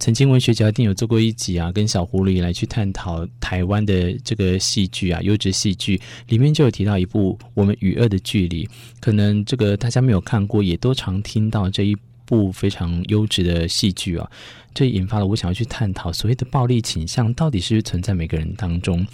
[0.00, 8.64] 曾经文学嚼一定有做过一集啊，跟小狐狸来去探讨台湾的这个戏剧啊，优质戏剧里面就有提到一部《我们与恶的距离》，
[8.98, 14.26] 可能这个大家没有看过，也都常听到这一部非常优质的戏剧啊，
[14.72, 19.06] 这引发了我想要去探讨所谓的暴力倾向到底是是存在每个人当中。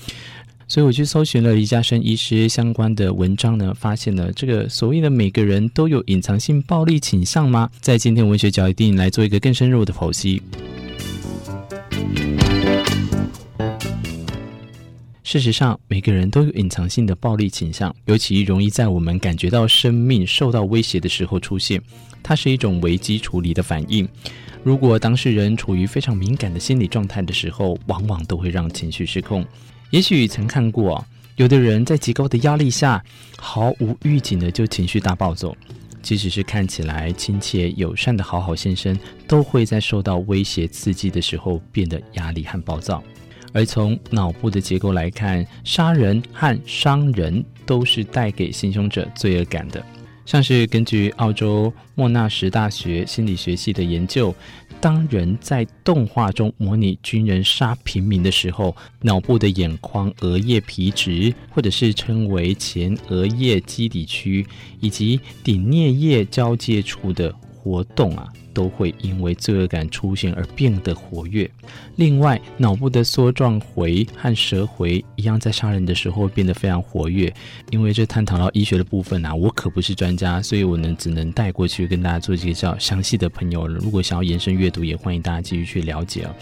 [0.68, 7.68] 所以我去搜寻了李嘉生医师相关的文章呢，发现了这个所谓的每个人都有隐藏性暴力倾向吗？
[7.80, 10.40] 在今天文学角一定来做一个更深入的剖析。
[15.22, 21.82] 事实上，每个人都有隐藏性的暴力倾向，尤其容易在我们感觉到生命受到威胁的时候出现。
[22.22, 24.08] 它是一种危机处理的反应。
[24.62, 29.44] 如果当事人处于非常敏感的心理状态的时候，往往都会让情绪失控。
[29.90, 31.04] 也许曾看过，
[31.36, 33.04] 有的人在极高的压力下，
[33.36, 35.54] 毫无预警的就情绪大暴走。
[36.06, 43.02] 即使是看起来亲切友善的好好先生，都会在受到威胁刺激的时候变得压力和暴躁。
[43.52, 49.84] 而从脑部的结构来看，杀人和伤人都是带给行凶者罪恶感的。
[50.24, 54.32] 像是根据澳洲莫纳什大学心理学系的研究，
[54.80, 64.46] 当人在动画中模拟军人杀平民的时候，脑部的眼眶、额叶皮质，或者是称为前额叶基底区，
[64.80, 67.34] 以及顶颞叶交界处的
[67.66, 68.32] 活动啊。
[68.56, 71.46] 都会因为罪恶感出现而变得活跃。
[71.96, 77.30] 另外，脑部的梭状回和舌回一样，在杀人的时候变得非常活跃。
[77.70, 82.74] 因为这探讨到医学的部分啊，我可不是专家，所以我呢只能带过去跟大家做介绍。
[82.78, 86.34] 详细的朋友，如果想要延伸阅读，也欢迎大家继续去了解啊。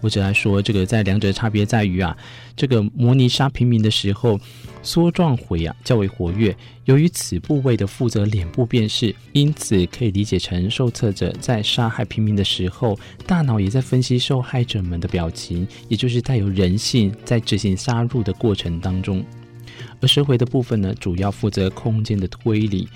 [0.00, 2.16] 我只来说，这个在两者差别在于啊，
[2.56, 4.38] 这个模拟杀平民的时候，
[4.82, 6.56] 梭状回啊较为活跃。
[6.86, 19.24] 由于此部位的负责脸部辨识，因此可以理解成受测者在杀害平民的时候，大脑也在分析受害者们的表情，也就是带有人性在执行杀戮的过程当中。
[20.00, 22.88] 而舌回的部分呢，主要负责空间的推理。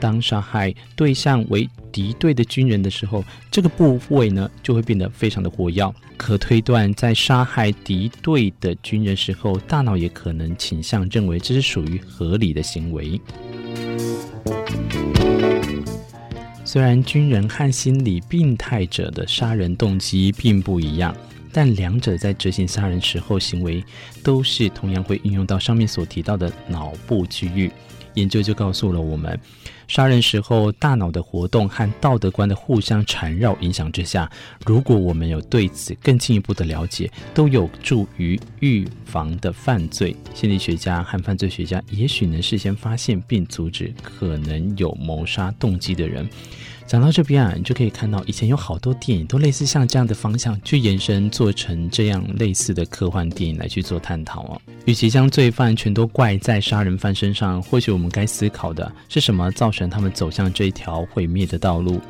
[0.00, 5.94] 当杀害对象为敌对的军人的时候，这个部位呢就会变得非常的活跃。
[6.16, 13.20] 可推断，在杀害敌对的军人时候，大脑也可能倾向认为这是属于合理的行为。
[16.64, 21.14] 虽然军人和心理病态者的杀人动机并不一样。
[21.52, 23.82] 但两者在执行杀人时候，行为
[24.22, 27.68] 都是同样会运用到上面所提到的脑部区域。
[28.14, 29.38] 研究就告诉了我们，
[29.88, 34.30] 杀人时候大脑的活动和道德观的互相缠绕影响之下，
[34.64, 40.14] 如果我们有对此更进一步的了解，都有助于预防的犯罪。
[40.34, 46.28] 心理学家和犯罪学家也许能事先发现并阻止可能有谋杀动机的人。
[46.90, 54.60] 讲到这边啊，你就可以看到以前有好多电影都类似像这样的方向去延伸，做成这样类似的科幻电影来去做探讨哦。
[54.86, 62.00] 与其将罪犯全都怪在杀人犯身上，或许我们该思考的是什么造成他们走向这条毁灭的道路。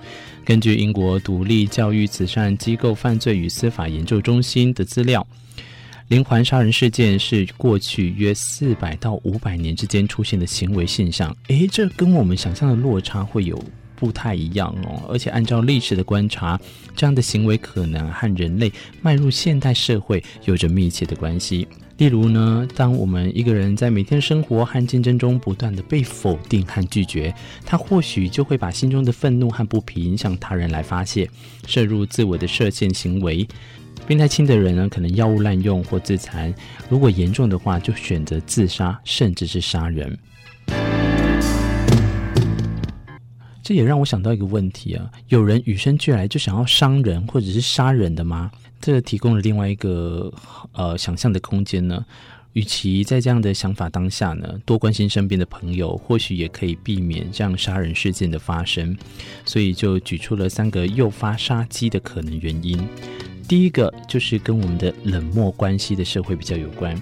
[0.47, 5.27] 根据英国独立教育慈善机构犯罪与司法研究中心的资料，
[6.09, 11.37] 连环杀人事件是过去约四百到五百年之间出现的行为现象。
[11.49, 13.63] 诶，这跟我们想象的落差会有。
[14.01, 16.59] 不太一样哦，而且按照历史的观察，
[16.97, 18.73] 这样的行为可能和人类
[19.03, 21.69] 迈入现代社会有着密切的关系。
[21.99, 27.33] 例如呢，当我们一个人在每天生活和竞争中不断的被否定和拒绝，
[27.67, 31.29] 他或许就会把心中的愤怒和不平向他人来发泄，
[31.67, 33.47] 摄入自我的设限行为。
[34.07, 36.51] 病态轻的人呢，可能药物滥用或自残；
[36.89, 40.19] 如果严重的话，就选择自杀，甚至是杀人。
[43.63, 48.51] 这也让我想到一个问题啊，有人与生俱来就想要伤人或者是杀人的吗？
[48.81, 50.33] 这提供了另外一个
[50.73, 52.05] 呃想象的空间呢。
[52.55, 58.97] 与其在这样的想法当下呢，多关心身边的朋友，或许也可以避免这样杀人事件的发生。
[59.45, 62.77] 所以就举出了三个诱发杀机的可能原因。
[63.47, 67.01] 第一个就是跟我们的冷漠关系的社会比较有关。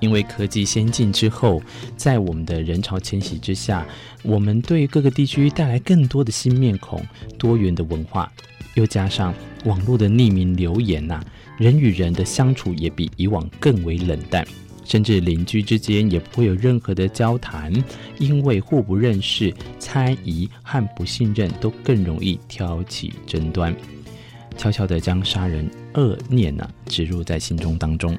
[0.00, 1.62] 因为科技先进之后，
[1.96, 3.86] 在我们的人潮迁徙之下，
[4.22, 7.00] 我们对各个地区带来更多的新面孔、
[7.38, 8.32] 多元的文化，
[8.74, 11.22] 又加上网络的匿名留言呐、
[11.58, 14.46] 人与人的相处也比以往更为冷淡，
[14.84, 17.72] 甚至邻居之间也不会有任何的交谈，
[18.18, 23.76] 因为互不认识，猜疑和不信任都更容易挑起争端，
[24.56, 28.18] 悄悄地将杀人恶念呢、啊、植入在心中当中。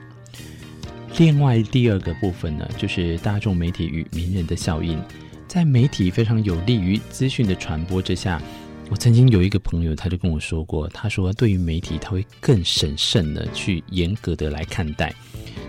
[1.18, 5.00] 另外第二个部分呢，就是大众媒体与名人的效应，
[5.48, 8.42] 在媒体非常有利于资讯的传播之下。
[8.90, 15.13] 我曾经有一个朋友，他就跟我说过，他说对于媒体，他会更审慎的去严格的来看待。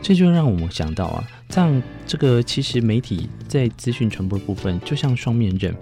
[0.00, 5.72] 这就让我们想到啊，这样这个其实媒体在资讯传播部分就像双面刃，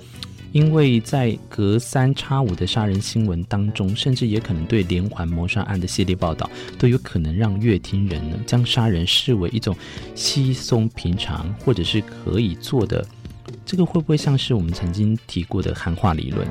[0.53, 6.49] 因为在隔三差五的杀人新闻当中，甚至也可能对连环谋杀案的系列报道，
[6.79, 9.77] 都有可能让乐听人呢将杀人视为一种
[10.15, 13.07] 稀松平常或者是可以做的。
[13.65, 16.47] 这个会不会像是我们曾经提过的汉化理论？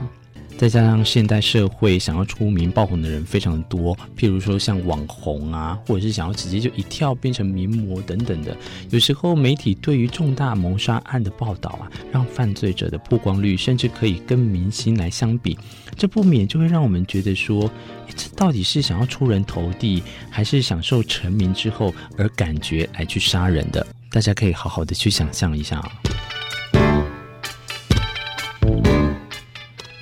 [0.60, 8.58] 再加上现代社会想要出名爆红的人非常多，譬如说像网红啊，或者是想要直接就一跳变成名模等等的。
[8.90, 15.58] 有时候媒体对于重大谋杀案的报道啊，让犯罪者的曝光率甚至可以跟明星来相比，
[15.96, 17.72] 这不免就会让我们觉得说，
[18.14, 23.88] 这到底是想要出人头地，还是享受成名之后而感觉来去杀人的？
[24.12, 25.90] 大家可以好好的去想象一下啊。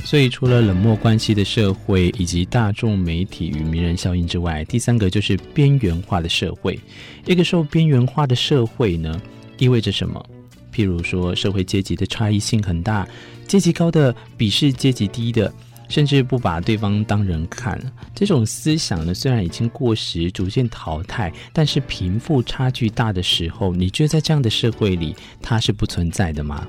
[0.07, 6.79] 所以，除了冷漠关系的社会以及大众媒体与名人效应之外，第三个就是边缘化的社会。
[7.25, 9.21] 一个受边缘化的社会呢，
[9.57, 10.25] 意味着什么？
[10.73, 13.05] 譬如说，社会阶级的差异性很大，
[13.49, 15.53] 阶级高的鄙视阶级低的，
[15.89, 17.77] 甚至不把对方当人看。
[18.15, 26.65] 这种思想呢，虽然已经过时，逐渐淘汰，但是贫富差距大的时候，你觉得在这样的社会里，它是不存在的吗？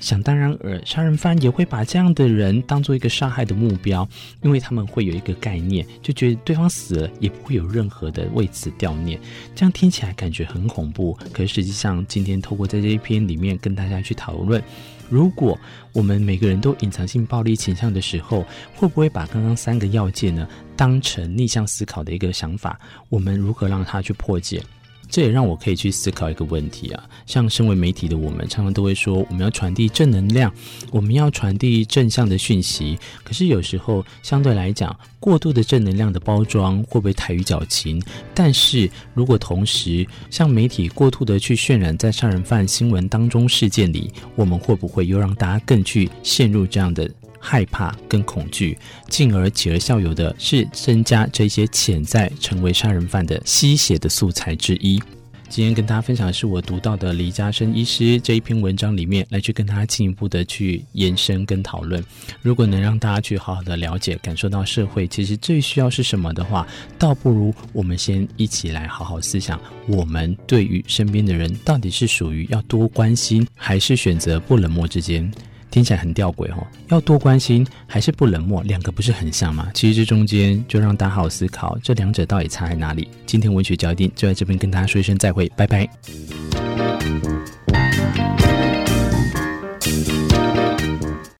[0.00, 4.06] 想当然尔，杀人犯也会把这样的人当做一个杀害的目标，
[4.42, 9.18] 因为他们会有一个概念，就觉得对方死了也不会有任何的为此悼念。
[9.54, 14.62] 这样听起来感觉很恐怖，可是实际上，今天透过在这一篇里面跟大家去讨论，
[15.08, 15.58] 如果
[15.92, 18.44] 我们每个人都隐藏性暴力倾向的时候，
[18.74, 20.46] 会不会把刚刚三个要件呢
[20.76, 22.78] 当成逆向思考的一个想法？
[23.08, 24.62] 我们如何让它去破解？
[25.08, 30.52] 这也让我可以去思考一个问题啊，像身为媒体的我们，常常都会说我们要传递正能量，
[30.90, 32.98] 我们要传递正向的讯息。
[33.24, 38.02] 可是有时候相对来讲，过度的正能量的包装会不会太于矫情？
[38.34, 47.10] 但是如果同时像媒体过度的去渲染在杀人犯新闻当中事件里，我们会不会又让大家更去陷入这样的？
[47.48, 48.76] 害怕跟恐惧，
[49.08, 55.00] 进而起而效尤的是增加这些潜在成为杀人犯的吸血的素材之一。
[55.48, 62.04] 今天跟大家分享的是我读到的李家生医师这一篇文章里面，来去跟大家进一步的去延伸跟讨论。
[62.42, 66.66] 如果能让大家去好好的了解、感受到社会其实最需要是什么的话，
[66.98, 75.30] 倒不如我们先一起来好好思想，我们对于身边的人到底是属于要多关心，还是选择不冷漠之间。
[75.76, 79.70] 听起来很吊诡哦，要多关心还是不冷漠，两个不是很像吗？
[79.74, 83.06] 其实这中间就让大家好思考，这两者到底差在哪里？
[83.26, 85.86] 今天文学焦点就在这边跟大家说一声再会，拜拜。